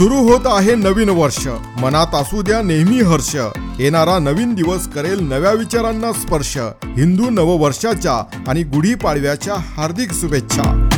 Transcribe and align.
सुरू 0.00 0.16
होत 0.16 0.40
आहे 0.44 0.74
नवीन 0.74 1.08
वर्ष. 1.08 1.48
मनात 1.80 2.06
असू 2.14 2.42
द्या 2.42 2.62
नेहमी 2.62 3.00
हर्ष. 3.00 3.36
येणारा 3.78 4.18
नवीन 4.18 4.54
दिवस 4.54 4.88
करेल 4.88 5.28
नव्या 5.28 5.52
विचारांना 5.52 6.12
स्पर्श. 6.12 6.56
हिंदू 6.84 7.30
नववर्षाच्या 7.30 8.44
आणि 8.48 8.62
गुढीपाडव्याच्या 8.62 9.54
हार्दिक 9.54 10.12
शुभेच्छा. 10.12 10.89